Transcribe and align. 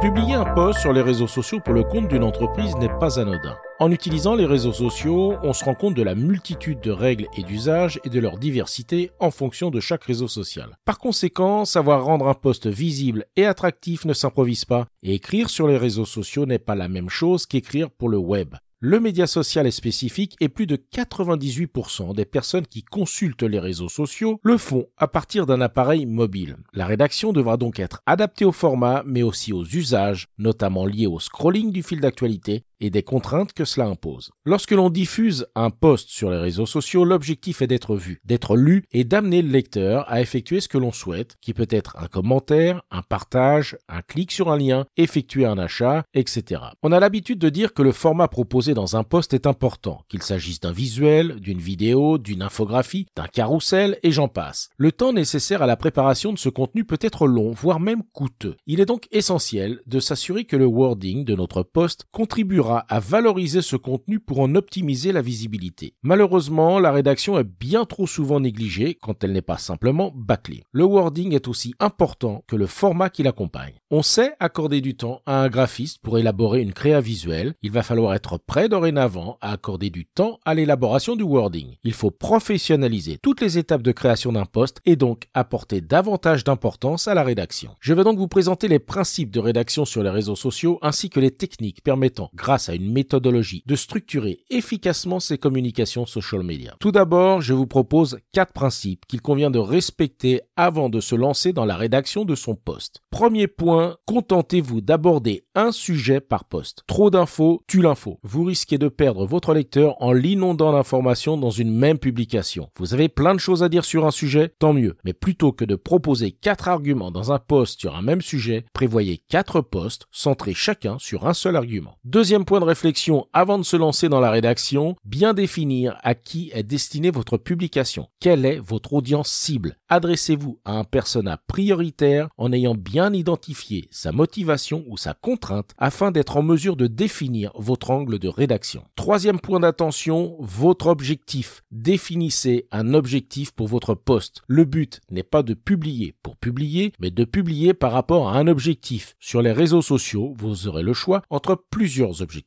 Publier 0.00 0.34
un 0.34 0.44
post 0.54 0.78
sur 0.78 0.92
les 0.92 1.02
réseaux 1.02 1.26
sociaux 1.26 1.58
pour 1.58 1.74
le 1.74 1.82
compte 1.82 2.06
d'une 2.06 2.22
entreprise 2.22 2.76
n'est 2.76 2.98
pas 3.00 3.18
anodin. 3.18 3.56
En 3.80 3.90
utilisant 3.90 4.36
les 4.36 4.46
réseaux 4.46 4.72
sociaux, 4.72 5.34
on 5.42 5.52
se 5.52 5.64
rend 5.64 5.74
compte 5.74 5.94
de 5.94 6.04
la 6.04 6.14
multitude 6.14 6.80
de 6.80 6.92
règles 6.92 7.26
et 7.36 7.42
d'usages 7.42 7.98
et 8.04 8.08
de 8.08 8.20
leur 8.20 8.38
diversité 8.38 9.10
en 9.18 9.32
fonction 9.32 9.70
de 9.70 9.80
chaque 9.80 10.04
réseau 10.04 10.28
social. 10.28 10.78
Par 10.84 10.98
conséquent, 10.98 11.64
savoir 11.64 12.04
rendre 12.04 12.28
un 12.28 12.34
post 12.34 12.68
visible 12.68 13.24
et 13.34 13.44
attractif 13.44 14.04
ne 14.04 14.12
s'improvise 14.12 14.64
pas, 14.64 14.86
et 15.02 15.14
écrire 15.14 15.50
sur 15.50 15.66
les 15.66 15.76
réseaux 15.76 16.06
sociaux 16.06 16.46
n'est 16.46 16.60
pas 16.60 16.76
la 16.76 16.86
même 16.86 17.10
chose 17.10 17.44
qu'écrire 17.46 17.90
pour 17.90 18.08
le 18.08 18.18
web. 18.18 18.54
Le 18.80 19.00
média 19.00 19.26
social 19.26 19.66
est 19.66 19.72
spécifique 19.72 20.36
et 20.38 20.48
plus 20.48 20.68
de 20.68 20.76
98% 20.76 22.14
des 22.14 22.24
personnes 22.24 22.68
qui 22.68 22.84
consultent 22.84 23.42
les 23.42 23.58
réseaux 23.58 23.88
sociaux 23.88 24.38
le 24.44 24.56
font 24.56 24.86
à 24.96 25.08
partir 25.08 25.46
d'un 25.46 25.60
appareil 25.60 26.06
mobile. 26.06 26.58
La 26.72 26.86
rédaction 26.86 27.32
devra 27.32 27.56
donc 27.56 27.80
être 27.80 28.02
adaptée 28.06 28.44
au 28.44 28.52
format 28.52 29.02
mais 29.04 29.24
aussi 29.24 29.52
aux 29.52 29.64
usages, 29.64 30.28
notamment 30.38 30.86
liés 30.86 31.08
au 31.08 31.18
scrolling 31.18 31.72
du 31.72 31.82
fil 31.82 31.98
d'actualité 31.98 32.62
et 32.80 32.90
des 32.90 33.02
contraintes 33.02 33.52
que 33.52 33.64
cela 33.64 33.86
impose. 33.86 34.30
Lorsque 34.44 34.72
l'on 34.72 34.90
diffuse 34.90 35.46
un 35.54 35.70
post 35.70 36.08
sur 36.08 36.30
les 36.30 36.38
réseaux 36.38 36.66
sociaux, 36.66 37.04
l'objectif 37.04 37.62
est 37.62 37.66
d'être 37.66 37.96
vu, 37.96 38.20
d'être 38.24 38.56
lu 38.56 38.84
et 38.92 39.04
d'amener 39.04 39.42
le 39.42 39.50
lecteur 39.50 40.10
à 40.10 40.20
effectuer 40.20 40.60
ce 40.60 40.68
que 40.68 40.78
l'on 40.78 40.92
souhaite, 40.92 41.36
qui 41.40 41.54
peut 41.54 41.66
être 41.70 41.96
un 41.98 42.06
commentaire, 42.06 42.82
un 42.90 43.02
partage, 43.02 43.76
un 43.88 44.02
clic 44.02 44.32
sur 44.32 44.50
un 44.50 44.56
lien, 44.56 44.86
effectuer 44.96 45.44
un 45.44 45.58
achat, 45.58 46.04
etc. 46.14 46.62
On 46.82 46.92
a 46.92 47.00
l'habitude 47.00 47.38
de 47.38 47.48
dire 47.48 47.74
que 47.74 47.82
le 47.82 47.92
format 47.92 48.28
proposé 48.28 48.74
dans 48.74 48.96
un 48.96 49.04
post 49.04 49.34
est 49.34 49.46
important, 49.46 50.02
qu'il 50.08 50.22
s'agisse 50.22 50.60
d'un 50.60 50.72
visuel, 50.72 51.40
d'une 51.40 51.58
vidéo, 51.58 52.18
d'une 52.18 52.42
infographie, 52.42 53.06
d'un 53.16 53.26
carrousel 53.26 53.98
et 54.02 54.12
j'en 54.12 54.28
passe. 54.28 54.68
Le 54.76 54.92
temps 54.92 55.12
nécessaire 55.12 55.62
à 55.62 55.66
la 55.66 55.76
préparation 55.76 56.32
de 56.32 56.38
ce 56.38 56.48
contenu 56.48 56.84
peut 56.84 56.98
être 57.00 57.26
long, 57.26 57.52
voire 57.52 57.80
même 57.80 58.02
coûteux. 58.14 58.56
Il 58.66 58.80
est 58.80 58.86
donc 58.86 59.08
essentiel 59.10 59.80
de 59.86 60.00
s'assurer 60.00 60.44
que 60.44 60.56
le 60.56 60.66
wording 60.66 61.24
de 61.24 61.34
notre 61.34 61.62
post 61.62 62.04
contribuera 62.10 62.67
à 62.70 63.00
valoriser 63.00 63.62
ce 63.62 63.76
contenu 63.76 64.20
pour 64.20 64.40
en 64.40 64.54
optimiser 64.54 65.12
la 65.12 65.22
visibilité. 65.22 65.94
Malheureusement, 66.02 66.78
la 66.78 66.92
rédaction 66.92 67.38
est 67.38 67.44
bien 67.44 67.84
trop 67.84 68.06
souvent 68.06 68.40
négligée 68.40 68.94
quand 69.00 69.24
elle 69.24 69.32
n'est 69.32 69.42
pas 69.42 69.58
simplement 69.58 70.12
bâclée. 70.14 70.64
Le 70.72 70.84
wording 70.84 71.34
est 71.34 71.48
aussi 71.48 71.74
important 71.80 72.44
que 72.46 72.56
le 72.56 72.66
format 72.66 73.10
qui 73.10 73.22
l'accompagne. 73.22 73.74
On 73.90 74.02
sait 74.02 74.34
accorder 74.40 74.80
du 74.80 74.96
temps 74.96 75.22
à 75.26 75.40
un 75.42 75.48
graphiste 75.48 75.98
pour 76.02 76.18
élaborer 76.18 76.60
une 76.60 76.72
créa 76.72 77.00
visuelle. 77.00 77.54
Il 77.62 77.70
va 77.70 77.82
falloir 77.82 78.14
être 78.14 78.38
prêt 78.38 78.68
dorénavant 78.68 79.38
à 79.40 79.52
accorder 79.52 79.90
du 79.90 80.04
temps 80.04 80.40
à 80.44 80.54
l'élaboration 80.54 81.16
du 81.16 81.22
wording. 81.22 81.76
Il 81.84 81.92
faut 81.92 82.10
professionnaliser 82.10 83.18
toutes 83.22 83.40
les 83.40 83.58
étapes 83.58 83.82
de 83.82 83.92
création 83.92 84.32
d'un 84.32 84.44
poste 84.44 84.80
et 84.84 84.96
donc 84.96 85.28
apporter 85.34 85.80
davantage 85.80 86.44
d'importance 86.44 87.08
à 87.08 87.14
la 87.14 87.22
rédaction. 87.22 87.76
Je 87.80 87.94
vais 87.94 88.04
donc 88.04 88.18
vous 88.18 88.28
présenter 88.28 88.68
les 88.68 88.78
principes 88.78 89.30
de 89.30 89.40
rédaction 89.40 89.84
sur 89.84 90.02
les 90.02 90.10
réseaux 90.10 90.36
sociaux 90.36 90.78
ainsi 90.82 91.10
que 91.10 91.20
les 91.20 91.30
techniques 91.30 91.82
permettant, 91.82 92.30
grâce 92.34 92.57
à 92.66 92.74
une 92.74 92.92
méthodologie 92.92 93.62
de 93.66 93.76
structurer 93.76 94.40
efficacement 94.50 95.20
ses 95.20 95.38
communications 95.38 96.06
social 96.06 96.42
media. 96.42 96.76
Tout 96.80 96.92
d'abord, 96.92 97.40
je 97.40 97.54
vous 97.54 97.66
propose 97.66 98.18
quatre 98.32 98.52
principes 98.52 99.06
qu'il 99.06 99.22
convient 99.22 99.50
de 99.50 99.58
respecter 99.58 100.40
avant 100.56 100.88
de 100.88 101.00
se 101.00 101.14
lancer 101.14 101.52
dans 101.52 101.64
la 101.64 101.76
rédaction 101.76 102.24
de 102.24 102.34
son 102.34 102.54
poste. 102.54 103.00
Premier 103.10 103.46
point, 103.46 103.96
contentez-vous 104.06 104.80
d'aborder 104.80 105.44
un 105.54 105.72
sujet 105.72 106.20
par 106.20 106.44
poste. 106.44 106.82
Trop 106.86 107.10
d'infos 107.10 107.62
tue 107.66 107.82
l'info. 107.82 108.18
Vous 108.22 108.44
risquez 108.44 108.78
de 108.78 108.88
perdre 108.88 109.26
votre 109.26 109.54
lecteur 109.54 110.00
en 110.02 110.12
l'inondant 110.12 110.72
d'informations 110.72 111.36
dans 111.36 111.50
une 111.50 111.74
même 111.74 111.98
publication. 111.98 112.70
Vous 112.78 112.94
avez 112.94 113.08
plein 113.08 113.34
de 113.34 113.40
choses 113.40 113.62
à 113.62 113.68
dire 113.68 113.84
sur 113.84 114.06
un 114.06 114.10
sujet, 114.10 114.50
tant 114.58 114.72
mieux. 114.72 114.96
Mais 115.04 115.12
plutôt 115.12 115.52
que 115.52 115.64
de 115.64 115.74
proposer 115.74 116.32
quatre 116.32 116.68
arguments 116.68 117.10
dans 117.10 117.32
un 117.32 117.38
poste 117.38 117.80
sur 117.80 117.96
un 117.96 118.02
même 118.02 118.22
sujet, 118.22 118.64
prévoyez 118.72 119.18
quatre 119.28 119.60
postes 119.60 120.06
centrés 120.10 120.54
chacun 120.54 120.98
sur 120.98 121.26
un 121.26 121.34
seul 121.34 121.56
argument. 121.56 121.96
Deuxième 122.04 122.44
point 122.48 122.60
de 122.60 122.64
réflexion 122.64 123.26
avant 123.34 123.58
de 123.58 123.62
se 123.62 123.76
lancer 123.76 124.08
dans 124.08 124.20
la 124.20 124.30
rédaction, 124.30 124.96
bien 125.04 125.34
définir 125.34 125.98
à 126.02 126.14
qui 126.14 126.50
est 126.54 126.62
destinée 126.62 127.10
votre 127.10 127.36
publication. 127.36 128.08
Quelle 128.20 128.46
est 128.46 128.58
votre 128.58 128.94
audience 128.94 129.28
cible? 129.28 129.76
Adressez-vous 129.90 130.58
à 130.64 130.72
un 130.72 130.84
persona 130.84 131.36
prioritaire 131.46 132.30
en 132.38 132.50
ayant 132.54 132.74
bien 132.74 133.12
identifié 133.12 133.86
sa 133.90 134.12
motivation 134.12 134.82
ou 134.88 134.96
sa 134.96 135.12
contrainte 135.12 135.74
afin 135.76 136.10
d'être 136.10 136.38
en 136.38 136.42
mesure 136.42 136.76
de 136.76 136.86
définir 136.86 137.52
votre 137.54 137.90
angle 137.90 138.18
de 138.18 138.28
rédaction. 138.28 138.82
Troisième 138.96 139.40
point 139.40 139.60
d'attention, 139.60 140.36
votre 140.40 140.86
objectif. 140.86 141.62
Définissez 141.70 142.66
un 142.72 142.94
objectif 142.94 143.50
pour 143.52 143.68
votre 143.68 143.92
poste. 143.92 144.40
Le 144.46 144.64
but 144.64 145.02
n'est 145.10 145.22
pas 145.22 145.42
de 145.42 145.52
publier 145.52 146.14
pour 146.22 146.38
publier, 146.38 146.94
mais 146.98 147.10
de 147.10 147.24
publier 147.24 147.74
par 147.74 147.92
rapport 147.92 148.30
à 148.30 148.38
un 148.38 148.46
objectif. 148.46 149.16
Sur 149.20 149.42
les 149.42 149.52
réseaux 149.52 149.82
sociaux, 149.82 150.32
vous 150.38 150.66
aurez 150.66 150.82
le 150.82 150.94
choix 150.94 151.20
entre 151.28 151.62
plusieurs 151.70 152.22
objectifs. 152.22 152.37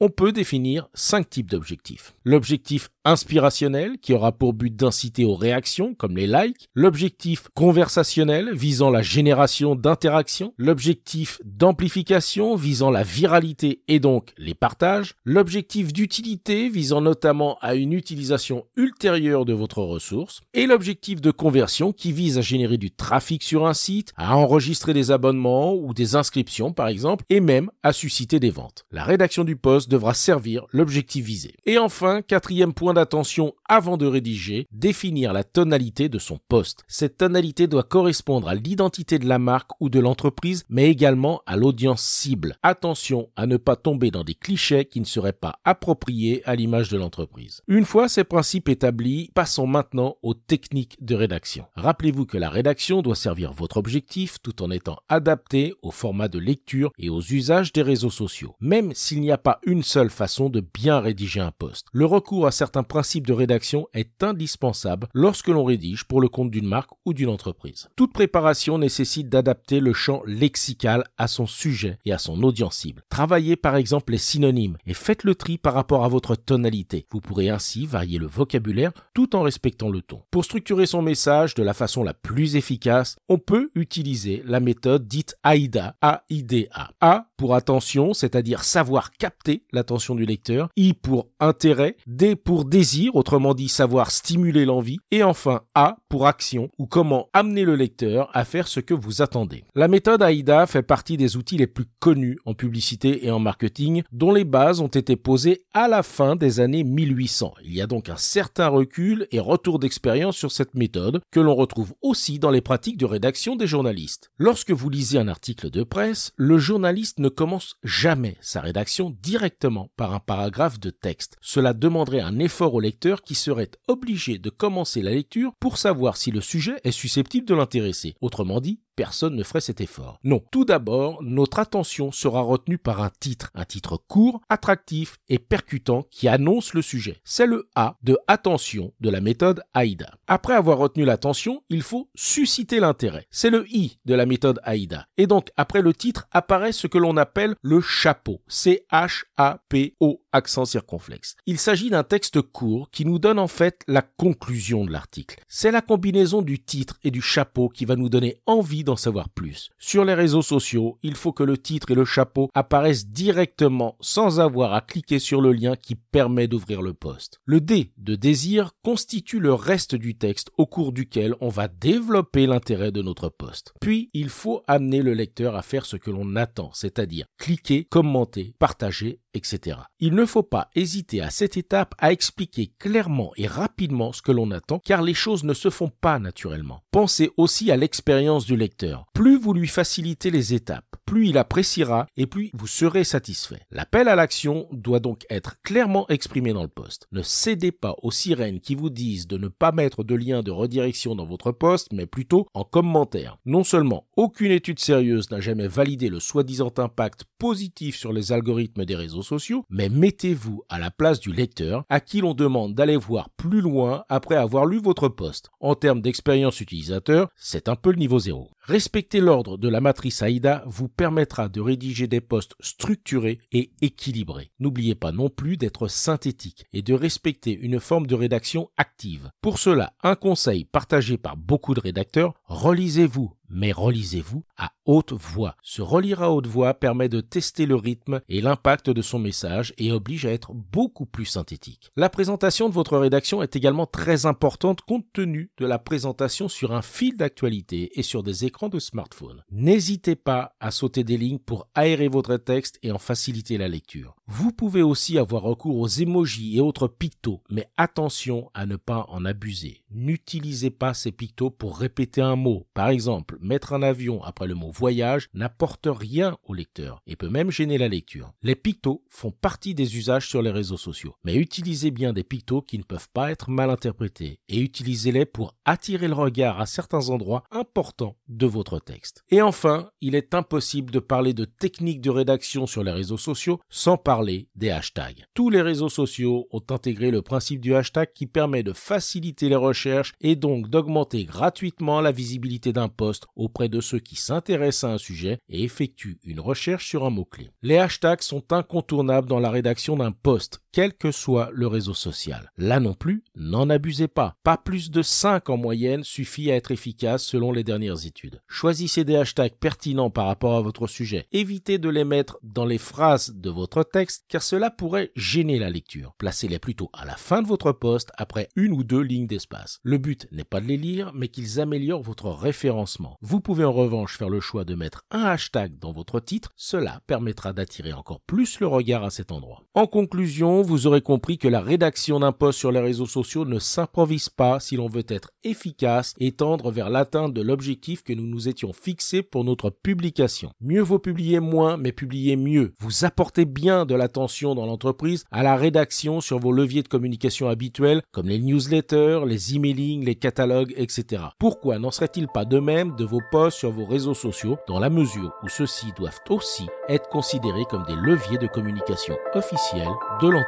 On 0.00 0.08
peut 0.08 0.32
définir 0.32 0.88
cinq 0.94 1.30
types 1.30 1.50
d'objectifs. 1.50 2.14
L'objectif 2.24 2.90
inspirationnel 3.04 3.98
qui 3.98 4.12
aura 4.12 4.32
pour 4.32 4.52
but 4.52 4.74
d'inciter 4.74 5.24
aux 5.24 5.34
réactions 5.34 5.94
comme 5.94 6.16
les 6.16 6.26
likes, 6.26 6.68
l'objectif 6.74 7.48
conversationnel 7.54 8.50
visant 8.54 8.90
la 8.90 9.02
génération 9.02 9.74
d'interactions, 9.74 10.52
l'objectif 10.58 11.40
d'amplification 11.44 12.54
visant 12.54 12.90
la 12.90 13.02
viralité 13.02 13.82
et 13.88 13.98
donc 13.98 14.32
les 14.36 14.54
partages, 14.54 15.14
l'objectif 15.24 15.92
d'utilité 15.92 16.68
visant 16.68 17.00
notamment 17.00 17.58
à 17.60 17.74
une 17.74 17.92
utilisation 17.92 18.66
ultérieure 18.76 19.44
de 19.44 19.54
votre 19.54 19.82
ressource. 19.82 20.42
Et 20.52 20.66
l'objectif 20.66 21.20
de 21.20 21.30
conversion 21.30 21.92
qui 21.92 22.12
vise 22.12 22.38
à 22.38 22.42
générer 22.42 22.76
du 22.76 22.90
trafic 22.90 23.42
sur 23.42 23.66
un 23.66 23.74
site, 23.74 24.12
à 24.16 24.36
enregistrer 24.36 24.92
des 24.92 25.10
abonnements 25.10 25.74
ou 25.74 25.94
des 25.94 26.14
inscriptions 26.14 26.72
par 26.72 26.88
exemple 26.88 27.24
et 27.30 27.40
même 27.40 27.70
à 27.82 27.92
susciter 27.92 28.38
des 28.38 28.50
ventes. 28.50 28.84
La 28.90 29.04
rédaction 29.04 29.37
du 29.44 29.56
poste 29.56 29.90
devra 29.90 30.14
servir 30.14 30.66
l'objectif 30.72 31.24
visé. 31.24 31.54
Et 31.66 31.78
enfin, 31.78 32.22
quatrième 32.22 32.72
point 32.72 32.94
d'attention 32.94 33.54
avant 33.68 33.96
de 33.96 34.06
rédiger, 34.06 34.66
définir 34.72 35.32
la 35.32 35.44
tonalité 35.44 36.08
de 36.08 36.18
son 36.18 36.38
poste. 36.48 36.84
Cette 36.88 37.18
tonalité 37.18 37.66
doit 37.66 37.82
correspondre 37.82 38.48
à 38.48 38.54
l'identité 38.54 39.18
de 39.18 39.28
la 39.28 39.38
marque 39.38 39.70
ou 39.80 39.90
de 39.90 40.00
l'entreprise, 40.00 40.64
mais 40.68 40.90
également 40.90 41.42
à 41.46 41.56
l'audience 41.56 42.02
cible. 42.02 42.56
Attention 42.62 43.28
à 43.36 43.46
ne 43.46 43.58
pas 43.58 43.76
tomber 43.76 44.10
dans 44.10 44.24
des 44.24 44.34
clichés 44.34 44.86
qui 44.86 45.00
ne 45.00 45.04
seraient 45.04 45.32
pas 45.32 45.58
appropriés 45.64 46.42
à 46.46 46.56
l'image 46.56 46.88
de 46.88 46.96
l'entreprise. 46.96 47.60
Une 47.68 47.84
fois 47.84 48.08
ces 48.08 48.24
principes 48.24 48.68
établis, 48.68 49.30
passons 49.34 49.66
maintenant 49.66 50.16
aux 50.22 50.34
techniques 50.34 50.96
de 51.02 51.14
rédaction. 51.14 51.66
Rappelez-vous 51.76 52.24
que 52.24 52.38
la 52.38 52.48
rédaction 52.48 53.02
doit 53.02 53.14
servir 53.14 53.52
votre 53.52 53.76
objectif 53.76 54.38
tout 54.42 54.62
en 54.62 54.70
étant 54.70 54.98
adaptée 55.08 55.74
au 55.82 55.90
format 55.90 56.28
de 56.28 56.38
lecture 56.38 56.92
et 56.98 57.10
aux 57.10 57.20
usages 57.20 57.72
des 57.72 57.82
réseaux 57.82 58.10
sociaux. 58.10 58.54
Même 58.60 58.92
s'il 58.94 59.20
n'y 59.20 59.30
a 59.30 59.38
pas 59.38 59.60
une 59.66 59.82
seule 59.82 60.10
façon 60.10 60.48
de 60.48 60.60
bien 60.60 61.00
rédiger 61.00 61.40
un 61.40 61.52
poste. 61.52 61.86
Le 61.92 62.06
recours 62.06 62.46
à 62.46 62.50
certains 62.50 62.82
principes 62.82 63.26
de 63.26 63.32
rédaction 63.32 63.57
est 63.94 64.22
indispensable 64.22 65.08
lorsque 65.14 65.48
l'on 65.48 65.64
rédige 65.64 66.04
pour 66.04 66.20
le 66.20 66.28
compte 66.28 66.50
d'une 66.50 66.66
marque 66.66 66.90
ou 67.04 67.14
d'une 67.14 67.28
entreprise. 67.28 67.88
Toute 67.96 68.12
préparation 68.12 68.78
nécessite 68.78 69.28
d'adapter 69.28 69.80
le 69.80 69.92
champ 69.92 70.22
lexical 70.26 71.04
à 71.16 71.28
son 71.28 71.46
sujet 71.46 71.98
et 72.04 72.12
à 72.12 72.18
son 72.18 72.42
audience 72.42 72.76
cible. 72.76 73.02
Travaillez 73.08 73.56
par 73.56 73.76
exemple 73.76 74.12
les 74.12 74.18
synonymes 74.18 74.78
et 74.86 74.94
faites 74.94 75.24
le 75.24 75.34
tri 75.34 75.58
par 75.58 75.74
rapport 75.74 76.04
à 76.04 76.08
votre 76.08 76.36
tonalité. 76.36 77.06
Vous 77.10 77.20
pourrez 77.20 77.50
ainsi 77.50 77.86
varier 77.86 78.18
le 78.18 78.26
vocabulaire 78.26 78.92
tout 79.14 79.36
en 79.36 79.42
respectant 79.42 79.90
le 79.90 80.02
ton. 80.02 80.22
Pour 80.30 80.44
structurer 80.44 80.86
son 80.86 81.02
message 81.02 81.54
de 81.54 81.62
la 81.62 81.74
façon 81.74 82.02
la 82.02 82.14
plus 82.14 82.56
efficace, 82.56 83.16
on 83.28 83.38
peut 83.38 83.70
utiliser 83.74 84.42
la 84.44 84.60
méthode 84.60 85.06
dite 85.06 85.36
AIDA, 85.44 85.96
A-I-D-A. 86.00 87.27
Pour 87.38 87.54
attention, 87.54 88.12
c'est-à-dire 88.12 88.64
savoir 88.64 89.12
capter 89.12 89.62
l'attention 89.72 90.14
du 90.14 90.26
lecteur, 90.26 90.68
I 90.76 90.92
pour 90.92 91.28
intérêt, 91.40 91.96
D 92.06 92.36
pour 92.36 92.66
désir, 92.66 93.16
autrement 93.16 93.54
dit 93.54 93.68
savoir 93.68 94.10
stimuler 94.10 94.66
l'envie, 94.66 94.98
et 95.12 95.22
enfin 95.22 95.62
A 95.74 95.96
pour 96.08 96.26
action 96.26 96.68
ou 96.78 96.86
comment 96.86 97.28
amener 97.32 97.64
le 97.64 97.76
lecteur 97.76 98.28
à 98.34 98.44
faire 98.44 98.66
ce 98.66 98.80
que 98.80 98.92
vous 98.92 99.22
attendez. 99.22 99.64
La 99.74 99.88
méthode 99.88 100.22
AIDA 100.22 100.66
fait 100.66 100.82
partie 100.82 101.16
des 101.16 101.36
outils 101.36 101.56
les 101.56 101.68
plus 101.68 101.86
connus 102.00 102.38
en 102.44 102.54
publicité 102.54 103.24
et 103.24 103.30
en 103.30 103.38
marketing 103.38 104.02
dont 104.10 104.32
les 104.32 104.44
bases 104.44 104.80
ont 104.80 104.88
été 104.88 105.14
posées 105.14 105.62
à 105.72 105.86
la 105.86 106.02
fin 106.02 106.34
des 106.34 106.58
années 106.58 106.82
1800. 106.82 107.54
Il 107.64 107.72
y 107.72 107.80
a 107.80 107.86
donc 107.86 108.08
un 108.08 108.16
certain 108.16 108.66
recul 108.66 109.28
et 109.30 109.38
retour 109.38 109.78
d'expérience 109.78 110.36
sur 110.36 110.50
cette 110.50 110.74
méthode 110.74 111.20
que 111.30 111.40
l'on 111.40 111.54
retrouve 111.54 111.94
aussi 112.02 112.40
dans 112.40 112.50
les 112.50 112.60
pratiques 112.60 112.98
de 112.98 113.04
rédaction 113.04 113.54
des 113.54 113.68
journalistes. 113.68 114.32
Lorsque 114.38 114.72
vous 114.72 114.90
lisez 114.90 115.18
un 115.18 115.28
article 115.28 115.70
de 115.70 115.84
presse, 115.84 116.32
le 116.36 116.58
journaliste 116.58 117.20
ne 117.20 117.27
commence 117.28 117.76
jamais 117.82 118.36
sa 118.40 118.60
rédaction 118.60 119.16
directement 119.22 119.90
par 119.96 120.14
un 120.14 120.20
paragraphe 120.20 120.80
de 120.80 120.90
texte. 120.90 121.36
Cela 121.40 121.72
demanderait 121.72 122.20
un 122.20 122.38
effort 122.38 122.74
au 122.74 122.80
lecteur 122.80 123.22
qui 123.22 123.34
serait 123.34 123.70
obligé 123.86 124.38
de 124.38 124.50
commencer 124.50 125.02
la 125.02 125.12
lecture 125.12 125.52
pour 125.60 125.78
savoir 125.78 126.16
si 126.16 126.30
le 126.30 126.40
sujet 126.40 126.76
est 126.84 126.92
susceptible 126.92 127.46
de 127.46 127.54
l'intéresser. 127.54 128.14
Autrement 128.20 128.60
dit, 128.60 128.80
personne 128.98 129.36
ne 129.36 129.44
ferait 129.44 129.60
cet 129.60 129.80
effort. 129.80 130.18
Non, 130.24 130.42
tout 130.50 130.64
d'abord, 130.64 131.22
notre 131.22 131.60
attention 131.60 132.10
sera 132.10 132.40
retenue 132.40 132.78
par 132.78 133.00
un 133.00 133.10
titre, 133.20 133.48
un 133.54 133.64
titre 133.64 133.96
court, 133.96 134.40
attractif 134.48 135.18
et 135.28 135.38
percutant 135.38 136.02
qui 136.10 136.26
annonce 136.26 136.74
le 136.74 136.82
sujet. 136.82 137.20
C'est 137.22 137.46
le 137.46 137.68
A 137.76 137.96
de 138.02 138.18
attention 138.26 138.92
de 138.98 139.08
la 139.08 139.20
méthode 139.20 139.62
AIDA. 139.72 140.10
Après 140.26 140.54
avoir 140.54 140.78
retenu 140.78 141.04
l'attention, 141.04 141.62
il 141.68 141.82
faut 141.82 142.10
susciter 142.16 142.80
l'intérêt. 142.80 143.28
C'est 143.30 143.50
le 143.50 143.66
I 143.68 144.00
de 144.04 144.14
la 144.14 144.26
méthode 144.26 144.60
AIDA. 144.66 145.06
Et 145.16 145.28
donc, 145.28 145.50
après 145.56 145.80
le 145.80 145.94
titre 145.94 146.26
apparaît 146.32 146.72
ce 146.72 146.88
que 146.88 146.98
l'on 146.98 147.16
appelle 147.16 147.54
le 147.62 147.80
chapeau. 147.80 148.42
C-H-A-P-O 148.48 150.22
accent 150.32 150.64
circonflexe. 150.64 151.36
Il 151.46 151.58
s'agit 151.58 151.90
d'un 151.90 152.04
texte 152.04 152.40
court 152.42 152.90
qui 152.90 153.04
nous 153.04 153.18
donne 153.18 153.38
en 153.38 153.48
fait 153.48 153.82
la 153.88 154.02
conclusion 154.02 154.84
de 154.84 154.92
l'article. 154.92 155.40
C'est 155.48 155.70
la 155.70 155.80
combinaison 155.80 156.42
du 156.42 156.60
titre 156.60 156.98
et 157.04 157.10
du 157.10 157.22
chapeau 157.22 157.68
qui 157.68 157.84
va 157.84 157.96
nous 157.96 158.08
donner 158.08 158.40
envie 158.46 158.84
d'en 158.84 158.96
savoir 158.96 159.28
plus. 159.28 159.70
Sur 159.78 160.04
les 160.04 160.14
réseaux 160.14 160.42
sociaux, 160.42 160.98
il 161.02 161.14
faut 161.14 161.32
que 161.32 161.42
le 161.42 161.58
titre 161.58 161.90
et 161.90 161.94
le 161.94 162.04
chapeau 162.04 162.50
apparaissent 162.54 163.06
directement 163.06 163.96
sans 164.00 164.40
avoir 164.40 164.74
à 164.74 164.80
cliquer 164.80 165.18
sur 165.18 165.40
le 165.40 165.52
lien 165.52 165.76
qui 165.76 165.94
permet 165.94 166.48
d'ouvrir 166.48 166.82
le 166.82 166.94
poste. 166.94 167.40
Le 167.44 167.60
D 167.60 167.92
de 167.96 168.14
désir 168.14 168.72
constitue 168.82 169.40
le 169.40 169.54
reste 169.54 169.94
du 169.94 170.16
texte 170.16 170.50
au 170.56 170.66
cours 170.66 170.92
duquel 170.92 171.34
on 171.40 171.48
va 171.48 171.68
développer 171.68 172.46
l'intérêt 172.46 172.92
de 172.92 173.02
notre 173.02 173.28
poste. 173.28 173.74
Puis, 173.80 174.10
il 174.12 174.28
faut 174.28 174.62
amener 174.66 175.02
le 175.02 175.14
lecteur 175.14 175.56
à 175.56 175.62
faire 175.62 175.86
ce 175.86 175.96
que 175.96 176.10
l'on 176.10 176.36
attend, 176.36 176.70
c'est-à-dire 176.74 177.26
cliquer, 177.38 177.84
commenter, 177.84 178.54
partager, 178.58 179.20
etc. 179.34 179.78
ne 180.18 180.26
faut 180.26 180.42
pas 180.42 180.68
hésiter 180.74 181.20
à 181.20 181.30
cette 181.30 181.56
étape 181.56 181.94
à 181.98 182.10
expliquer 182.10 182.72
clairement 182.80 183.30
et 183.36 183.46
rapidement 183.46 184.12
ce 184.12 184.20
que 184.20 184.32
l'on 184.32 184.50
attend, 184.50 184.80
car 184.80 185.00
les 185.00 185.14
choses 185.14 185.44
ne 185.44 185.54
se 185.54 185.70
font 185.70 185.92
pas 186.00 186.18
naturellement. 186.18 186.82
Pensez 186.90 187.30
aussi 187.36 187.70
à 187.70 187.76
l'expérience 187.76 188.44
du 188.44 188.56
lecteur. 188.56 189.06
Plus 189.14 189.38
vous 189.38 189.54
lui 189.54 189.68
facilitez 189.68 190.32
les 190.32 190.54
étapes, 190.54 190.96
plus 191.08 191.28
il 191.28 191.38
appréciera 191.38 192.06
et 192.18 192.26
plus 192.26 192.50
vous 192.52 192.66
serez 192.66 193.02
satisfait. 193.02 193.62
L'appel 193.70 194.08
à 194.08 194.14
l'action 194.14 194.68
doit 194.72 195.00
donc 195.00 195.24
être 195.30 195.56
clairement 195.62 196.06
exprimé 196.08 196.52
dans 196.52 196.62
le 196.62 196.68
poste. 196.68 197.06
Ne 197.12 197.22
cédez 197.22 197.72
pas 197.72 197.96
aux 198.02 198.10
sirènes 198.10 198.60
qui 198.60 198.74
vous 198.74 198.90
disent 198.90 199.26
de 199.26 199.38
ne 199.38 199.48
pas 199.48 199.72
mettre 199.72 200.04
de 200.04 200.14
lien 200.14 200.42
de 200.42 200.50
redirection 200.50 201.14
dans 201.14 201.24
votre 201.24 201.50
poste, 201.50 201.94
mais 201.94 202.04
plutôt 202.04 202.46
en 202.52 202.62
commentaire. 202.62 203.38
Non 203.46 203.64
seulement 203.64 204.04
aucune 204.18 204.50
étude 204.50 204.80
sérieuse 204.80 205.30
n'a 205.30 205.40
jamais 205.40 205.66
validé 205.66 206.10
le 206.10 206.20
soi-disant 206.20 206.72
impact 206.76 207.24
positif 207.38 207.96
sur 207.96 208.12
les 208.12 208.32
algorithmes 208.32 208.84
des 208.84 208.96
réseaux 208.96 209.22
sociaux, 209.22 209.64
mais 209.70 209.88
mettez-vous 209.88 210.62
à 210.68 210.78
la 210.78 210.90
place 210.90 211.20
du 211.20 211.32
lecteur 211.32 211.84
à 211.88 212.00
qui 212.00 212.20
l'on 212.20 212.34
demande 212.34 212.74
d'aller 212.74 212.98
voir 212.98 213.30
plus 213.30 213.62
loin 213.62 214.04
après 214.10 214.36
avoir 214.36 214.66
lu 214.66 214.78
votre 214.78 215.08
poste. 215.08 215.48
En 215.58 215.74
termes 215.74 216.02
d'expérience 216.02 216.60
utilisateur, 216.60 217.30
c'est 217.34 217.70
un 217.70 217.76
peu 217.76 217.92
le 217.92 217.98
niveau 217.98 218.18
zéro. 218.18 218.50
Respecter 218.68 219.20
l'ordre 219.20 219.56
de 219.56 219.66
la 219.66 219.80
matrice 219.80 220.20
AIDA 220.20 220.62
vous 220.66 220.88
permettra 220.88 221.48
de 221.48 221.58
rédiger 221.58 222.06
des 222.06 222.20
postes 222.20 222.54
structurés 222.60 223.38
et 223.50 223.70
équilibrés. 223.80 224.52
N'oubliez 224.58 224.94
pas 224.94 225.10
non 225.10 225.30
plus 225.30 225.56
d'être 225.56 225.88
synthétique 225.88 226.66
et 226.74 226.82
de 226.82 226.92
respecter 226.92 227.58
une 227.58 227.80
forme 227.80 228.06
de 228.06 228.14
rédaction 228.14 228.68
active. 228.76 229.30
Pour 229.40 229.58
cela, 229.58 229.94
un 230.02 230.16
conseil 230.16 230.66
partagé 230.66 231.16
par 231.16 231.38
beaucoup 231.38 231.72
de 231.72 231.80
rédacteurs, 231.80 232.34
relisez-vous, 232.44 233.32
mais 233.50 233.72
relisez-vous 233.72 234.44
à 234.56 234.72
haute 234.84 235.12
voix. 235.12 235.56
Se 235.62 235.82
relire 235.82 236.22
à 236.22 236.32
haute 236.32 236.46
voix 236.46 236.74
permet 236.74 237.08
de 237.08 237.20
tester 237.20 237.66
le 237.66 237.74
rythme 237.74 238.20
et 238.28 238.40
l'impact 238.40 238.90
de 238.90 239.02
son 239.02 239.18
message 239.18 239.74
et 239.78 239.92
oblige 239.92 240.26
à 240.26 240.32
être 240.32 240.52
beaucoup 240.54 241.06
plus 241.06 241.26
synthétique. 241.26 241.90
La 241.96 242.08
présentation 242.08 242.68
de 242.68 242.74
votre 242.74 242.96
rédaction 242.98 243.42
est 243.42 243.56
également 243.56 243.86
très 243.86 244.26
importante 244.26 244.80
compte 244.82 245.06
tenu 245.12 245.50
de 245.58 245.66
la 245.66 245.78
présentation 245.78 246.48
sur 246.48 246.72
un 246.72 246.82
fil 246.82 247.16
d'actualité 247.16 247.98
et 247.98 248.02
sur 248.02 248.22
des 248.22 248.44
écrans 248.44 248.68
de 248.68 248.78
smartphone. 248.78 249.42
N'hésitez 249.50 250.16
pas 250.16 250.56
à 250.60 250.70
sauter 250.70 251.04
des 251.04 251.16
lignes 251.16 251.38
pour 251.38 251.68
aérer 251.74 252.08
votre 252.08 252.36
texte 252.36 252.78
et 252.82 252.92
en 252.92 252.98
faciliter 252.98 253.58
la 253.58 253.68
lecture. 253.68 254.16
Vous 254.26 254.52
pouvez 254.52 254.82
aussi 254.82 255.18
avoir 255.18 255.42
recours 255.42 255.78
aux 255.78 255.88
emojis 255.88 256.56
et 256.56 256.60
autres 256.60 256.88
pictos, 256.88 257.42
mais 257.50 257.68
attention 257.76 258.50
à 258.54 258.66
ne 258.66 258.76
pas 258.76 259.06
en 259.08 259.24
abuser. 259.24 259.82
N'utilisez 259.90 260.70
pas 260.70 260.94
ces 260.94 261.12
pictos 261.12 261.50
pour 261.50 261.78
répéter 261.78 262.20
un 262.20 262.36
mot. 262.36 262.66
Par 262.74 262.88
exemple, 262.88 263.37
mettre 263.40 263.72
un 263.72 263.82
avion 263.82 264.22
après 264.22 264.46
le 264.46 264.54
mot 264.54 264.70
voyage 264.70 265.28
n'apporte 265.34 265.88
rien 265.90 266.36
au 266.44 266.54
lecteur 266.54 267.02
et 267.06 267.16
peut 267.16 267.28
même 267.28 267.50
gêner 267.50 267.78
la 267.78 267.88
lecture. 267.88 268.32
Les 268.42 268.54
pictos 268.54 269.04
font 269.08 269.30
partie 269.30 269.74
des 269.74 269.96
usages 269.96 270.28
sur 270.28 270.42
les 270.42 270.50
réseaux 270.50 270.76
sociaux, 270.76 271.14
mais 271.24 271.36
utilisez 271.36 271.90
bien 271.90 272.12
des 272.12 272.24
pictos 272.24 272.62
qui 272.62 272.78
ne 272.78 272.82
peuvent 272.82 273.08
pas 273.12 273.30
être 273.30 273.50
mal 273.50 273.70
interprétés 273.70 274.40
et 274.48 274.60
utilisez-les 274.60 275.26
pour 275.26 275.54
attirer 275.64 276.08
le 276.08 276.14
regard 276.14 276.60
à 276.60 276.66
certains 276.66 277.08
endroits 277.10 277.44
importants 277.50 278.16
de 278.28 278.46
votre 278.46 278.78
texte. 278.78 279.24
Et 279.30 279.42
enfin, 279.42 279.90
il 280.00 280.14
est 280.14 280.34
impossible 280.34 280.90
de 280.90 280.98
parler 280.98 281.34
de 281.34 281.44
techniques 281.44 282.00
de 282.00 282.10
rédaction 282.10 282.66
sur 282.66 282.82
les 282.82 282.92
réseaux 282.92 283.16
sociaux 283.16 283.60
sans 283.68 283.96
parler 283.96 284.48
des 284.54 284.70
hashtags. 284.70 285.24
Tous 285.34 285.50
les 285.50 285.62
réseaux 285.62 285.88
sociaux 285.88 286.46
ont 286.50 286.62
intégré 286.70 287.10
le 287.10 287.22
principe 287.22 287.60
du 287.60 287.74
hashtag 287.74 288.12
qui 288.14 288.26
permet 288.26 288.62
de 288.62 288.72
faciliter 288.72 289.48
les 289.48 289.56
recherches 289.56 290.12
et 290.20 290.36
donc 290.36 290.68
d'augmenter 290.68 291.24
gratuitement 291.24 292.00
la 292.00 292.12
visibilité 292.12 292.72
d'un 292.72 292.88
poste 292.88 293.26
auprès 293.36 293.68
de 293.68 293.80
ceux 293.80 293.98
qui 293.98 294.16
s'intéressent 294.16 294.90
à 294.90 294.94
un 294.94 294.98
sujet 294.98 295.38
et 295.48 295.62
effectuent 295.62 296.18
une 296.24 296.40
recherche 296.40 296.88
sur 296.88 297.04
un 297.04 297.10
mot-clé. 297.10 297.50
Les 297.62 297.78
hashtags 297.78 298.22
sont 298.22 298.52
incontournables 298.52 299.28
dans 299.28 299.40
la 299.40 299.50
rédaction 299.50 299.96
d'un 299.96 300.12
poste, 300.12 300.60
quel 300.72 300.94
que 300.94 301.10
soit 301.12 301.50
le 301.52 301.66
réseau 301.66 301.94
social. 301.94 302.52
Là 302.56 302.80
non 302.80 302.94
plus, 302.94 303.24
n'en 303.34 303.70
abusez 303.70 304.08
pas. 304.08 304.36
Pas 304.42 304.56
plus 304.56 304.90
de 304.90 305.02
5 305.02 305.48
en 305.50 305.56
moyenne 305.56 306.04
suffit 306.04 306.50
à 306.50 306.56
être 306.56 306.70
efficace 306.70 307.24
selon 307.24 307.52
les 307.52 307.64
dernières 307.64 308.06
études. 308.06 308.40
Choisissez 308.46 309.04
des 309.04 309.16
hashtags 309.16 309.56
pertinents 309.58 310.10
par 310.10 310.26
rapport 310.26 310.56
à 310.56 310.60
votre 310.60 310.86
sujet. 310.86 311.26
Évitez 311.32 311.78
de 311.78 311.88
les 311.88 312.04
mettre 312.04 312.38
dans 312.42 312.66
les 312.66 312.78
phrases 312.78 313.34
de 313.34 313.50
votre 313.50 313.82
texte 313.82 314.24
car 314.28 314.42
cela 314.42 314.70
pourrait 314.70 315.10
gêner 315.16 315.58
la 315.58 315.70
lecture. 315.70 316.14
Placez-les 316.18 316.58
plutôt 316.58 316.90
à 316.92 317.04
la 317.04 317.16
fin 317.16 317.42
de 317.42 317.48
votre 317.48 317.72
poste 317.72 318.10
après 318.16 318.48
une 318.56 318.72
ou 318.72 318.84
deux 318.84 319.02
lignes 319.02 319.26
d'espace. 319.26 319.80
Le 319.82 319.98
but 319.98 320.28
n'est 320.32 320.44
pas 320.44 320.60
de 320.60 320.66
les 320.66 320.76
lire 320.76 321.12
mais 321.14 321.28
qu'ils 321.28 321.60
améliorent 321.60 322.02
votre 322.02 322.30
référencement. 322.30 323.16
Vous 323.20 323.40
pouvez 323.40 323.64
en 323.64 323.72
revanche 323.72 324.16
faire 324.16 324.28
le 324.28 324.40
choix 324.40 324.64
de 324.64 324.74
mettre 324.74 325.04
un 325.10 325.24
hashtag 325.24 325.78
dans 325.78 325.92
votre 325.92 326.20
titre, 326.20 326.52
cela 326.56 327.00
permettra 327.06 327.52
d'attirer 327.52 327.92
encore 327.92 328.20
plus 328.20 328.60
le 328.60 328.66
regard 328.66 329.04
à 329.04 329.10
cet 329.10 329.32
endroit. 329.32 329.64
En 329.74 329.86
conclusion, 329.86 330.57
vous 330.62 330.86
aurez 330.86 331.00
compris 331.00 331.38
que 331.38 331.48
la 331.48 331.60
rédaction 331.60 332.20
d'un 332.20 332.32
post 332.32 332.58
sur 332.58 332.72
les 332.72 332.80
réseaux 332.80 333.06
sociaux 333.06 333.44
ne 333.44 333.58
s'improvise 333.58 334.28
pas 334.28 334.60
si 334.60 334.76
l'on 334.76 334.88
veut 334.88 335.04
être 335.08 335.30
efficace 335.44 336.14
et 336.18 336.32
tendre 336.32 336.70
vers 336.70 336.90
l'atteinte 336.90 337.32
de 337.32 337.42
l'objectif 337.42 338.02
que 338.02 338.12
nous 338.12 338.26
nous 338.26 338.48
étions 338.48 338.72
fixés 338.72 339.22
pour 339.22 339.44
notre 339.44 339.70
publication. 339.70 340.50
Mieux 340.60 340.82
vaut 340.82 340.98
publier 340.98 341.40
moins, 341.40 341.76
mais 341.76 341.92
publier 341.92 342.36
mieux. 342.36 342.72
Vous 342.80 343.04
apportez 343.04 343.44
bien 343.44 343.86
de 343.86 343.94
l'attention 343.94 344.54
dans 344.54 344.66
l'entreprise 344.66 345.24
à 345.30 345.42
la 345.42 345.56
rédaction 345.56 346.20
sur 346.20 346.38
vos 346.38 346.52
leviers 346.52 346.82
de 346.82 346.88
communication 346.88 347.48
habituels, 347.48 348.02
comme 348.10 348.28
les 348.28 348.40
newsletters, 348.40 349.20
les 349.26 349.54
emailing, 349.54 350.04
les 350.04 350.16
catalogues, 350.16 350.74
etc. 350.76 351.22
Pourquoi 351.38 351.78
n'en 351.78 351.90
serait-il 351.90 352.28
pas 352.28 352.44
de 352.44 352.58
même 352.58 352.96
de 352.96 353.04
vos 353.04 353.22
posts 353.30 353.58
sur 353.58 353.70
vos 353.70 353.86
réseaux 353.86 354.14
sociaux, 354.14 354.56
dans 354.66 354.80
la 354.80 354.90
mesure 354.90 355.32
où 355.42 355.48
ceux-ci 355.48 355.86
doivent 355.96 356.20
aussi 356.30 356.66
être 356.88 357.08
considérés 357.08 357.64
comme 357.70 357.84
des 357.84 357.96
leviers 357.96 358.38
de 358.38 358.46
communication 358.46 359.16
officiels 359.34 359.88
de 360.20 360.28
l'entreprise? 360.28 360.47